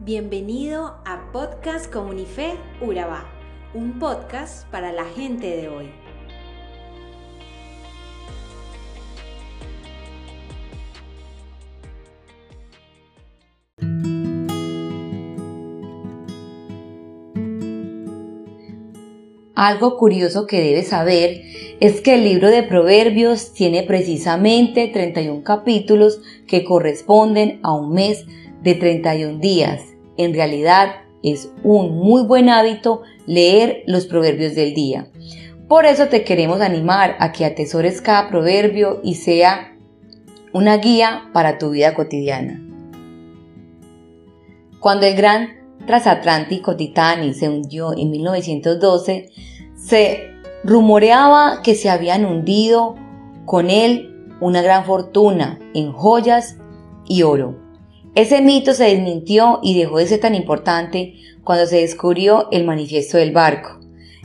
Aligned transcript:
Bienvenido 0.00 0.94
a 1.04 1.32
Podcast 1.32 1.92
Comunife 1.92 2.52
Urabá, 2.80 3.26
un 3.74 3.98
podcast 3.98 4.64
para 4.70 4.92
la 4.92 5.04
gente 5.04 5.56
de 5.56 5.68
hoy. 5.68 5.90
Algo 19.56 19.98
curioso 19.98 20.46
que 20.46 20.60
debes 20.60 20.90
saber 20.90 21.42
es 21.80 22.00
que 22.00 22.14
el 22.14 22.22
libro 22.22 22.50
de 22.50 22.62
Proverbios 22.62 23.52
tiene 23.52 23.82
precisamente 23.82 24.86
31 24.86 25.42
capítulos 25.42 26.20
que 26.46 26.62
corresponden 26.62 27.58
a 27.64 27.72
un 27.72 27.92
mes 27.92 28.24
de 28.62 28.74
31 28.74 29.38
días. 29.38 29.82
En 30.16 30.34
realidad 30.34 30.96
es 31.22 31.50
un 31.62 31.96
muy 31.98 32.22
buen 32.22 32.48
hábito 32.48 33.02
leer 33.26 33.82
los 33.86 34.06
proverbios 34.06 34.54
del 34.54 34.74
día. 34.74 35.08
Por 35.68 35.84
eso 35.84 36.06
te 36.08 36.24
queremos 36.24 36.60
animar 36.60 37.16
a 37.20 37.32
que 37.32 37.44
atesores 37.44 38.00
cada 38.00 38.28
proverbio 38.30 39.00
y 39.04 39.16
sea 39.16 39.76
una 40.52 40.78
guía 40.78 41.28
para 41.32 41.58
tu 41.58 41.70
vida 41.70 41.94
cotidiana. 41.94 42.62
Cuando 44.80 45.06
el 45.06 45.14
gran 45.14 45.58
transatlántico 45.86 46.76
Titanic 46.76 47.34
se 47.34 47.48
hundió 47.48 47.92
en 47.96 48.10
1912, 48.10 49.30
se 49.76 50.30
rumoreaba 50.64 51.62
que 51.62 51.74
se 51.74 51.90
habían 51.90 52.24
hundido 52.24 52.94
con 53.44 53.70
él 53.70 54.34
una 54.40 54.62
gran 54.62 54.84
fortuna 54.84 55.58
en 55.74 55.92
joyas 55.92 56.58
y 57.06 57.22
oro. 57.22 57.67
Ese 58.18 58.40
mito 58.40 58.74
se 58.74 58.82
desmintió 58.82 59.60
y 59.62 59.78
dejó 59.78 59.98
de 59.98 60.08
ser 60.08 60.18
tan 60.18 60.34
importante 60.34 61.14
cuando 61.44 61.66
se 61.66 61.82
descubrió 61.82 62.48
el 62.50 62.64
manifiesto 62.64 63.16
del 63.16 63.30
barco, 63.30 63.78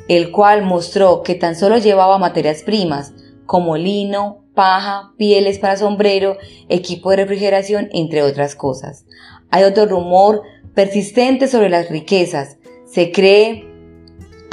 el 0.08 0.32
cual 0.32 0.64
mostró 0.64 1.22
que 1.22 1.36
tan 1.36 1.56
solo 1.56 1.78
llevaba 1.78 2.18
materias 2.18 2.64
primas 2.64 3.14
como 3.46 3.78
lino, 3.78 4.46
paja, 4.56 5.14
pieles 5.16 5.60
para 5.60 5.78
sombrero, 5.78 6.38
equipo 6.70 7.12
de 7.12 7.18
refrigeración, 7.18 7.90
entre 7.92 8.24
otras 8.24 8.56
cosas. 8.56 9.06
Hay 9.52 9.64
otro 9.64 9.86
rumor 9.86 10.42
persistente 10.74 11.48
sobre 11.48 11.70
las 11.70 11.92
riquezas. 11.92 12.58
Se 12.88 13.12
cree 13.12 13.68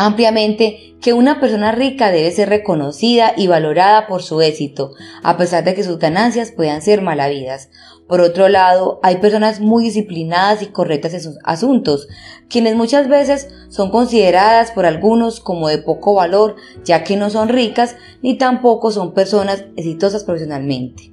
ampliamente 0.06 0.94
que 1.02 1.12
una 1.12 1.40
persona 1.40 1.72
rica 1.72 2.10
debe 2.10 2.30
ser 2.30 2.48
reconocida 2.48 3.34
y 3.36 3.48
valorada 3.48 4.06
por 4.06 4.22
su 4.22 4.40
éxito, 4.40 4.92
a 5.22 5.36
pesar 5.36 5.62
de 5.62 5.74
que 5.74 5.84
sus 5.84 5.98
ganancias 5.98 6.52
puedan 6.52 6.80
ser 6.80 7.02
malavidas. 7.02 7.68
Por 8.08 8.22
otro 8.22 8.48
lado, 8.48 8.98
hay 9.02 9.18
personas 9.18 9.60
muy 9.60 9.84
disciplinadas 9.84 10.62
y 10.62 10.66
correctas 10.66 11.12
en 11.12 11.20
sus 11.20 11.36
asuntos, 11.44 12.08
quienes 12.48 12.76
muchas 12.76 13.08
veces 13.08 13.48
son 13.68 13.90
consideradas 13.90 14.70
por 14.72 14.86
algunos 14.86 15.38
como 15.38 15.68
de 15.68 15.78
poco 15.78 16.14
valor, 16.14 16.56
ya 16.82 17.04
que 17.04 17.18
no 17.18 17.28
son 17.28 17.50
ricas 17.50 17.96
ni 18.22 18.38
tampoco 18.38 18.90
son 18.90 19.12
personas 19.12 19.66
exitosas 19.76 20.24
profesionalmente. 20.24 21.12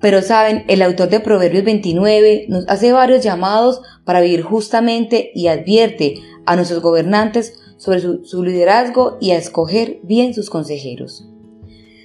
Pero 0.00 0.22
saben, 0.22 0.64
el 0.68 0.82
autor 0.82 1.08
de 1.08 1.20
Proverbios 1.20 1.64
29 1.64 2.46
nos 2.48 2.68
hace 2.68 2.92
varios 2.92 3.24
llamados 3.24 3.80
para 4.04 4.20
vivir 4.20 4.42
justamente 4.42 5.32
y 5.34 5.48
advierte 5.48 6.16
a 6.46 6.56
nuestros 6.56 6.80
gobernantes 6.80 7.58
sobre 7.76 8.00
su, 8.00 8.42
liderazgo 8.42 9.18
y 9.20 9.32
a 9.32 9.36
escoger 9.36 10.00
bien 10.02 10.32
sus 10.34 10.48
consejeros. 10.48 11.28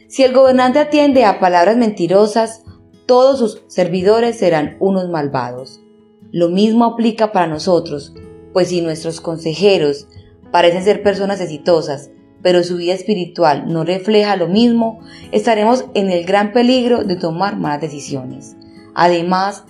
Si 0.08 0.24
el 0.24 0.34
gobernante 0.34 0.80
atiende 0.80 1.24
a 1.24 1.40
palabras 1.40 1.78
mentirosas, 1.78 2.64
todos 3.06 3.40
sus 3.40 3.64
servidores 3.68 4.38
serán 4.38 4.76
unos 4.80 5.10
malvados. 5.10 5.80
Lo 6.32 6.50
mismo 6.50 6.86
aplica 6.86 7.32
para 7.32 7.48
nosotros, 7.48 8.14
pues 8.54 8.70
si 8.70 8.82
nuestros 8.82 9.22
consejeros 9.22 10.08
parecen 10.52 10.84
ser 10.84 11.02
personas 11.02 11.40
exitosas, 11.40 12.12
pero 12.42 12.64
su 12.64 12.78
vida 12.78 12.94
espiritual 12.94 13.72
no 13.72 13.84
refleja 13.84 14.36
lo 14.36 14.48
mismo, 14.48 15.00
estaremos 15.32 15.86
en 15.94 16.10
el 16.10 16.26
gran 16.26 16.52
peligro 16.52 17.04
de 17.04 17.16
tomar 17.16 17.58
malas 17.58 17.82
decisiones. 17.82 18.58
Además, 18.94 19.64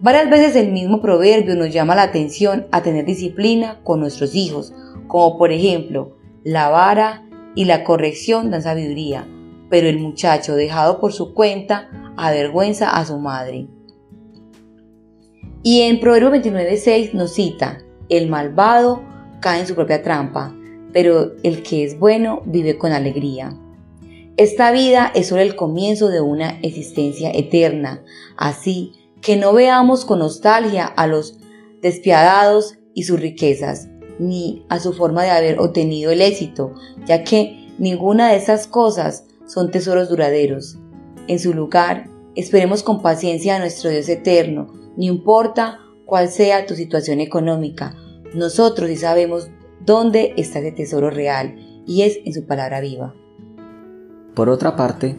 varias 0.00 0.30
veces 0.30 0.56
el 0.56 0.72
mismo 0.72 1.00
proverbio 1.00 1.54
nos 1.56 1.72
llama 1.72 1.94
la 1.94 2.02
atención 2.02 2.66
a 2.72 2.82
tener 2.82 3.04
disciplina 3.04 3.80
con 3.82 4.00
nuestros 4.00 4.34
hijos, 4.34 4.74
como 5.06 5.38
por 5.38 5.52
ejemplo, 5.52 6.16
la 6.44 6.68
vara 6.68 7.26
y 7.54 7.64
la 7.64 7.84
corrección 7.84 8.50
dan 8.50 8.62
sabiduría, 8.62 9.26
pero 9.70 9.88
el 9.88 9.98
muchacho 9.98 10.54
dejado 10.54 11.00
por 11.00 11.12
su 11.12 11.34
cuenta 11.34 11.88
avergüenza 12.16 12.90
a 12.90 13.04
su 13.04 13.18
madre. 13.18 13.68
Y 15.62 15.80
en 15.82 15.98
Proverbio 15.98 16.30
29.6 16.30 17.12
nos 17.14 17.34
cita, 17.34 17.78
el 18.08 18.28
malvado 18.28 19.02
cae 19.40 19.60
en 19.60 19.66
su 19.66 19.74
propia 19.74 20.02
trampa, 20.02 20.54
pero 20.92 21.32
el 21.42 21.62
que 21.62 21.84
es 21.84 21.98
bueno 21.98 22.42
vive 22.46 22.78
con 22.78 22.92
alegría. 22.92 23.58
Esta 24.36 24.70
vida 24.70 25.10
es 25.14 25.28
solo 25.28 25.40
el 25.40 25.56
comienzo 25.56 26.08
de 26.08 26.20
una 26.20 26.60
existencia 26.60 27.30
eterna, 27.32 28.02
así 28.36 28.92
que 29.26 29.36
no 29.36 29.52
veamos 29.52 30.04
con 30.04 30.20
nostalgia 30.20 30.86
a 30.86 31.08
los 31.08 31.36
despiadados 31.82 32.78
y 32.94 33.02
sus 33.02 33.18
riquezas, 33.18 33.88
ni 34.20 34.64
a 34.68 34.78
su 34.78 34.92
forma 34.92 35.24
de 35.24 35.30
haber 35.30 35.58
obtenido 35.58 36.12
el 36.12 36.22
éxito, 36.22 36.74
ya 37.06 37.24
que 37.24 37.74
ninguna 37.76 38.28
de 38.28 38.36
esas 38.36 38.68
cosas 38.68 39.24
son 39.44 39.72
tesoros 39.72 40.08
duraderos. 40.08 40.78
En 41.26 41.40
su 41.40 41.54
lugar, 41.54 42.08
esperemos 42.36 42.84
con 42.84 43.02
paciencia 43.02 43.56
a 43.56 43.58
nuestro 43.58 43.90
Dios 43.90 44.08
eterno, 44.08 44.72
no 44.96 45.04
importa 45.04 45.80
cuál 46.04 46.28
sea 46.28 46.64
tu 46.64 46.76
situación 46.76 47.18
económica, 47.18 47.96
nosotros 48.32 48.88
sí 48.88 48.96
sabemos 48.96 49.48
dónde 49.84 50.34
está 50.36 50.60
ese 50.60 50.70
tesoro 50.70 51.10
real 51.10 51.56
y 51.84 52.02
es 52.02 52.20
en 52.24 52.32
su 52.32 52.46
palabra 52.46 52.80
viva. 52.80 53.12
Por 54.36 54.48
otra 54.50 54.76
parte, 54.76 55.16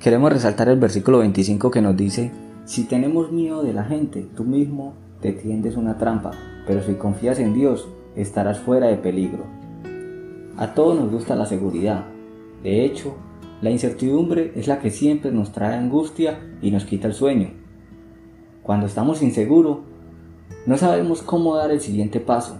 queremos 0.00 0.32
resaltar 0.32 0.68
el 0.68 0.80
versículo 0.80 1.18
25 1.18 1.70
que 1.70 1.82
nos 1.82 1.96
dice, 1.96 2.32
si 2.66 2.82
tenemos 2.82 3.30
miedo 3.30 3.62
de 3.62 3.72
la 3.72 3.84
gente, 3.84 4.26
tú 4.36 4.42
mismo 4.42 4.94
te 5.20 5.32
tiendes 5.32 5.76
una 5.76 5.98
trampa, 5.98 6.32
pero 6.66 6.82
si 6.82 6.94
confías 6.94 7.38
en 7.38 7.54
Dios, 7.54 7.88
estarás 8.16 8.58
fuera 8.58 8.88
de 8.88 8.96
peligro. 8.96 9.44
A 10.56 10.74
todos 10.74 10.98
nos 10.98 11.12
gusta 11.12 11.36
la 11.36 11.46
seguridad. 11.46 12.06
De 12.64 12.84
hecho, 12.84 13.14
la 13.62 13.70
incertidumbre 13.70 14.52
es 14.56 14.66
la 14.66 14.80
que 14.80 14.90
siempre 14.90 15.30
nos 15.30 15.52
trae 15.52 15.76
angustia 15.76 16.40
y 16.60 16.72
nos 16.72 16.84
quita 16.84 17.06
el 17.06 17.14
sueño. 17.14 17.50
Cuando 18.64 18.86
estamos 18.86 19.22
inseguros, 19.22 19.78
no 20.66 20.76
sabemos 20.76 21.22
cómo 21.22 21.54
dar 21.54 21.70
el 21.70 21.80
siguiente 21.80 22.18
paso. 22.18 22.58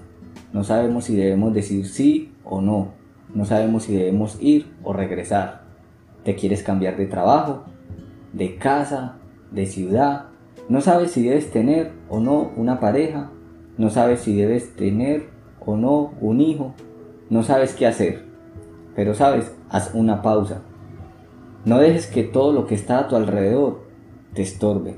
No 0.52 0.62
sabemos 0.62 1.06
si 1.06 1.16
debemos 1.16 1.52
decir 1.52 1.84
sí 1.84 2.32
o 2.44 2.60
no. 2.60 2.92
No 3.34 3.44
sabemos 3.44 3.82
si 3.82 3.96
debemos 3.96 4.38
ir 4.40 4.66
o 4.84 4.92
regresar. 4.92 5.64
¿Te 6.22 6.36
quieres 6.36 6.62
cambiar 6.62 6.96
de 6.96 7.06
trabajo? 7.06 7.64
¿De 8.32 8.54
casa? 8.56 9.16
¿De 9.50 9.66
ciudad? 9.66 10.26
No 10.68 10.80
sabes 10.80 11.12
si 11.12 11.22
debes 11.22 11.50
tener 11.50 11.92
o 12.08 12.20
no 12.20 12.50
una 12.56 12.80
pareja. 12.80 13.30
No 13.78 13.90
sabes 13.90 14.20
si 14.20 14.36
debes 14.36 14.74
tener 14.74 15.28
o 15.60 15.76
no 15.76 16.14
un 16.20 16.40
hijo. 16.40 16.74
No 17.30 17.42
sabes 17.42 17.74
qué 17.74 17.86
hacer. 17.86 18.24
Pero 18.94 19.14
sabes, 19.14 19.52
haz 19.68 19.90
una 19.94 20.22
pausa. 20.22 20.62
No 21.64 21.78
dejes 21.78 22.06
que 22.06 22.22
todo 22.22 22.52
lo 22.52 22.66
que 22.66 22.74
está 22.74 22.98
a 22.98 23.08
tu 23.08 23.16
alrededor 23.16 23.82
te 24.34 24.42
estorbe. 24.42 24.94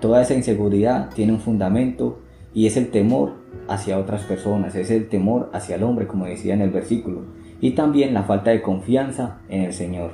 Toda 0.00 0.22
esa 0.22 0.34
inseguridad 0.34 1.10
tiene 1.14 1.32
un 1.32 1.40
fundamento 1.40 2.20
y 2.54 2.66
es 2.66 2.76
el 2.76 2.90
temor 2.90 3.32
hacia 3.68 3.98
otras 3.98 4.22
personas, 4.22 4.74
es 4.74 4.90
el 4.90 5.08
temor 5.08 5.50
hacia 5.52 5.76
el 5.76 5.82
hombre, 5.82 6.06
como 6.06 6.26
decía 6.26 6.54
en 6.54 6.62
el 6.62 6.70
versículo, 6.70 7.22
y 7.60 7.72
también 7.72 8.14
la 8.14 8.22
falta 8.22 8.50
de 8.50 8.62
confianza 8.62 9.38
en 9.48 9.62
el 9.62 9.72
Señor. 9.72 10.12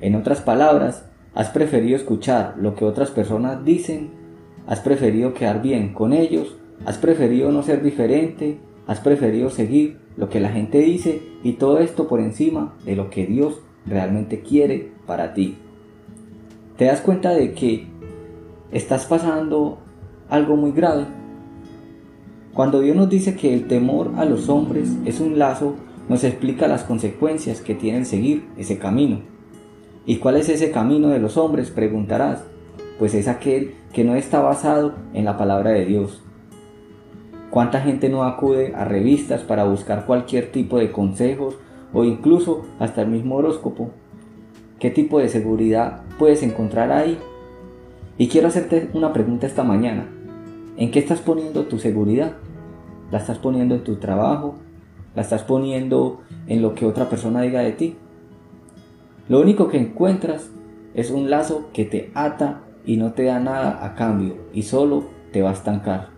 En 0.00 0.14
otras 0.14 0.40
palabras, 0.40 1.06
has 1.34 1.50
preferido 1.50 1.96
escuchar 1.96 2.54
lo 2.58 2.74
que 2.74 2.84
otras 2.84 3.10
personas 3.10 3.64
dicen, 3.64 4.10
has 4.66 4.80
preferido 4.80 5.34
quedar 5.34 5.62
bien 5.62 5.92
con 5.92 6.12
ellos, 6.12 6.56
has 6.84 6.98
preferido 6.98 7.52
no 7.52 7.62
ser 7.62 7.82
diferente, 7.82 8.58
has 8.86 9.00
preferido 9.00 9.50
seguir 9.50 9.98
lo 10.16 10.28
que 10.28 10.40
la 10.40 10.50
gente 10.50 10.78
dice 10.78 11.22
y 11.42 11.54
todo 11.54 11.78
esto 11.78 12.08
por 12.08 12.20
encima 12.20 12.74
de 12.84 12.96
lo 12.96 13.10
que 13.10 13.26
Dios 13.26 13.60
realmente 13.86 14.40
quiere 14.40 14.92
para 15.06 15.34
ti. 15.34 15.56
¿Te 16.76 16.86
das 16.86 17.00
cuenta 17.00 17.30
de 17.30 17.52
que 17.52 17.86
estás 18.72 19.04
pasando 19.06 19.78
algo 20.28 20.56
muy 20.56 20.72
grave? 20.72 21.06
Cuando 22.54 22.80
Dios 22.80 22.96
nos 22.96 23.08
dice 23.08 23.36
que 23.36 23.54
el 23.54 23.68
temor 23.68 24.12
a 24.16 24.24
los 24.24 24.48
hombres 24.48 24.96
es 25.04 25.20
un 25.20 25.38
lazo, 25.38 25.76
nos 26.08 26.24
explica 26.24 26.66
las 26.66 26.82
consecuencias 26.82 27.60
que 27.60 27.74
tienen 27.74 28.04
seguir 28.04 28.48
ese 28.56 28.78
camino. 28.78 29.20
¿Y 30.06 30.16
cuál 30.16 30.36
es 30.36 30.48
ese 30.48 30.70
camino 30.70 31.08
de 31.08 31.18
los 31.18 31.36
hombres? 31.36 31.70
Preguntarás. 31.70 32.44
Pues 32.98 33.14
es 33.14 33.28
aquel 33.28 33.74
que 33.92 34.04
no 34.04 34.14
está 34.14 34.40
basado 34.40 34.94
en 35.14 35.24
la 35.24 35.36
palabra 35.36 35.70
de 35.70 35.84
Dios. 35.84 36.22
¿Cuánta 37.50 37.80
gente 37.80 38.08
no 38.08 38.24
acude 38.24 38.74
a 38.74 38.84
revistas 38.84 39.42
para 39.42 39.64
buscar 39.64 40.04
cualquier 40.04 40.52
tipo 40.52 40.78
de 40.78 40.92
consejos 40.92 41.56
o 41.92 42.04
incluso 42.04 42.66
hasta 42.78 43.02
el 43.02 43.08
mismo 43.08 43.36
horóscopo? 43.36 43.90
¿Qué 44.78 44.90
tipo 44.90 45.18
de 45.18 45.28
seguridad 45.28 46.02
puedes 46.18 46.42
encontrar 46.42 46.92
ahí? 46.92 47.18
Y 48.18 48.28
quiero 48.28 48.48
hacerte 48.48 48.90
una 48.92 49.12
pregunta 49.12 49.46
esta 49.46 49.64
mañana. 49.64 50.08
¿En 50.76 50.90
qué 50.90 50.98
estás 50.98 51.20
poniendo 51.20 51.64
tu 51.64 51.78
seguridad? 51.78 52.32
¿La 53.10 53.18
estás 53.18 53.38
poniendo 53.38 53.74
en 53.74 53.84
tu 53.84 53.96
trabajo? 53.96 54.56
¿La 55.14 55.22
estás 55.22 55.42
poniendo 55.42 56.20
en 56.46 56.62
lo 56.62 56.74
que 56.74 56.86
otra 56.86 57.08
persona 57.08 57.42
diga 57.42 57.60
de 57.60 57.72
ti? 57.72 57.96
Lo 59.28 59.40
único 59.40 59.68
que 59.68 59.78
encuentras 59.78 60.50
es 60.94 61.10
un 61.10 61.28
lazo 61.28 61.68
que 61.74 61.84
te 61.84 62.10
ata 62.14 62.62
y 62.86 62.96
no 62.96 63.12
te 63.12 63.24
da 63.24 63.38
nada 63.38 63.84
a 63.84 63.94
cambio 63.94 64.36
y 64.54 64.62
solo 64.62 65.04
te 65.32 65.42
va 65.42 65.50
a 65.50 65.52
estancar. 65.52 66.08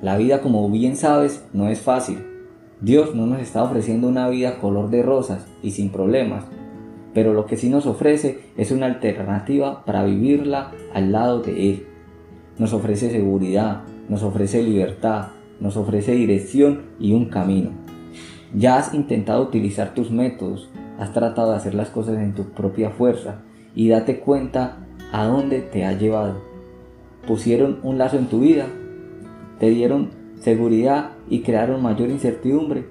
La 0.00 0.16
vida, 0.16 0.40
como 0.40 0.70
bien 0.70 0.96
sabes, 0.96 1.44
no 1.52 1.68
es 1.68 1.80
fácil. 1.80 2.18
Dios 2.80 3.16
no 3.16 3.26
nos 3.26 3.40
está 3.40 3.64
ofreciendo 3.64 4.06
una 4.06 4.28
vida 4.28 4.60
color 4.60 4.88
de 4.90 5.02
rosas 5.02 5.46
y 5.64 5.72
sin 5.72 5.90
problemas, 5.90 6.44
pero 7.12 7.32
lo 7.32 7.46
que 7.46 7.56
sí 7.56 7.68
nos 7.68 7.86
ofrece 7.86 8.40
es 8.56 8.70
una 8.70 8.86
alternativa 8.86 9.84
para 9.84 10.04
vivirla 10.04 10.70
al 10.92 11.10
lado 11.10 11.40
de 11.40 11.70
Él. 11.70 11.86
Nos 12.56 12.72
ofrece 12.72 13.10
seguridad, 13.10 13.82
nos 14.08 14.22
ofrece 14.22 14.62
libertad, 14.62 15.28
nos 15.58 15.76
ofrece 15.76 16.12
dirección 16.12 16.82
y 17.00 17.14
un 17.14 17.30
camino. 17.30 17.70
Ya 18.54 18.76
has 18.76 18.94
intentado 18.94 19.42
utilizar 19.42 19.94
tus 19.94 20.12
métodos, 20.12 20.70
has 20.98 21.12
tratado 21.12 21.50
de 21.50 21.56
hacer 21.56 21.74
las 21.74 21.88
cosas 21.88 22.18
en 22.18 22.34
tu 22.34 22.44
propia 22.50 22.90
fuerza 22.90 23.40
y 23.74 23.88
date 23.88 24.20
cuenta 24.20 24.78
a 25.12 25.26
dónde 25.26 25.60
te 25.60 25.84
ha 25.84 25.92
llevado. 25.92 26.40
Pusieron 27.26 27.80
un 27.82 27.98
lazo 27.98 28.18
en 28.18 28.26
tu 28.26 28.40
vida, 28.40 28.66
te 29.58 29.70
dieron 29.70 30.10
seguridad 30.40 31.12
y 31.28 31.40
crearon 31.40 31.82
mayor 31.82 32.10
incertidumbre. 32.10 32.86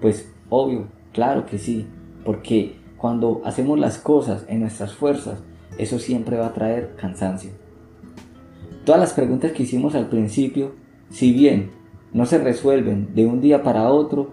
Pues 0.00 0.32
obvio, 0.50 0.88
claro 1.12 1.46
que 1.46 1.58
sí, 1.58 1.86
porque 2.24 2.76
cuando 2.96 3.42
hacemos 3.44 3.78
las 3.78 3.98
cosas 3.98 4.44
en 4.48 4.60
nuestras 4.60 4.94
fuerzas, 4.94 5.40
eso 5.78 5.98
siempre 5.98 6.36
va 6.36 6.46
a 6.46 6.54
traer 6.54 6.96
cansancio. 6.96 7.50
Todas 8.84 9.00
las 9.00 9.12
preguntas 9.12 9.52
que 9.52 9.62
hicimos 9.62 9.94
al 9.94 10.08
principio, 10.08 10.72
si 11.10 11.32
bien 11.32 11.70
no 12.12 12.26
se 12.26 12.38
resuelven 12.38 13.14
de 13.14 13.26
un 13.26 13.40
día 13.40 13.62
para 13.62 13.90
otro, 13.90 14.32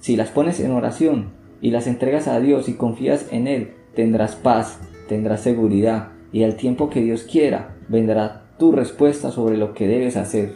si 0.00 0.16
las 0.16 0.30
pones 0.30 0.60
en 0.60 0.72
oración 0.72 1.35
y 1.60 1.70
las 1.70 1.86
entregas 1.86 2.28
a 2.28 2.40
Dios 2.40 2.68
y 2.68 2.74
confías 2.74 3.26
en 3.32 3.46
Él, 3.46 3.72
tendrás 3.94 4.36
paz, 4.36 4.78
tendrás 5.08 5.40
seguridad 5.40 6.08
y 6.32 6.42
al 6.42 6.56
tiempo 6.56 6.90
que 6.90 7.02
Dios 7.02 7.22
quiera 7.22 7.76
vendrá 7.88 8.46
tu 8.58 8.72
respuesta 8.72 9.30
sobre 9.30 9.56
lo 9.56 9.74
que 9.74 9.88
debes 9.88 10.16
hacer. 10.16 10.54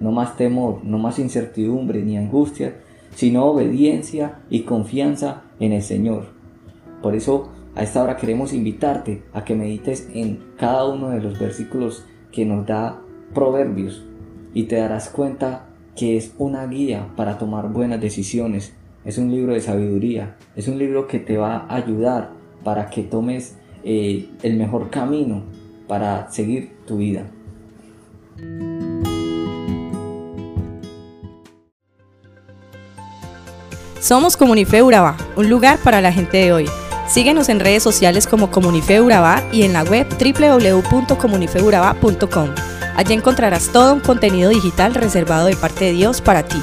No 0.00 0.10
más 0.10 0.36
temor, 0.36 0.84
no 0.84 0.98
más 0.98 1.18
incertidumbre 1.18 2.02
ni 2.02 2.16
angustia, 2.16 2.76
sino 3.14 3.44
obediencia 3.44 4.40
y 4.50 4.62
confianza 4.62 5.44
en 5.60 5.72
el 5.72 5.82
Señor. 5.82 6.26
Por 7.02 7.14
eso 7.14 7.50
a 7.74 7.82
esta 7.82 8.02
hora 8.02 8.16
queremos 8.16 8.52
invitarte 8.52 9.22
a 9.32 9.44
que 9.44 9.54
medites 9.54 10.08
en 10.14 10.40
cada 10.58 10.86
uno 10.86 11.10
de 11.10 11.20
los 11.20 11.38
versículos 11.38 12.04
que 12.30 12.44
nos 12.44 12.66
da 12.66 13.00
Proverbios 13.34 14.04
y 14.52 14.64
te 14.64 14.76
darás 14.76 15.08
cuenta 15.08 15.66
que 15.96 16.16
es 16.16 16.34
una 16.38 16.66
guía 16.66 17.08
para 17.16 17.38
tomar 17.38 17.72
buenas 17.72 18.00
decisiones. 18.00 18.74
Es 19.04 19.18
un 19.18 19.32
libro 19.32 19.52
de 19.52 19.60
sabiduría, 19.60 20.36
es 20.54 20.68
un 20.68 20.78
libro 20.78 21.08
que 21.08 21.18
te 21.18 21.36
va 21.36 21.66
a 21.68 21.74
ayudar 21.74 22.30
para 22.62 22.88
que 22.88 23.02
tomes 23.02 23.56
eh, 23.82 24.28
el 24.42 24.56
mejor 24.56 24.90
camino 24.90 25.42
para 25.88 26.30
seguir 26.30 26.76
tu 26.86 26.98
vida. 26.98 27.26
Somos 34.00 34.36
Comunife 34.36 34.80
Urabá, 34.82 35.16
un 35.36 35.50
lugar 35.50 35.78
para 35.78 36.00
la 36.00 36.12
gente 36.12 36.36
de 36.38 36.52
hoy. 36.52 36.66
Síguenos 37.08 37.48
en 37.48 37.58
redes 37.58 37.82
sociales 37.82 38.28
como 38.28 38.52
Comunife 38.52 39.00
Urabá 39.00 39.42
y 39.52 39.62
en 39.62 39.72
la 39.72 39.82
web 39.82 40.06
www.comunifeurabá.com. 40.08 42.50
Allí 42.96 43.14
encontrarás 43.14 43.72
todo 43.72 43.94
un 43.94 44.00
contenido 44.00 44.50
digital 44.50 44.94
reservado 44.94 45.46
de 45.46 45.56
parte 45.56 45.86
de 45.86 45.92
Dios 45.92 46.20
para 46.20 46.44
ti. 46.44 46.62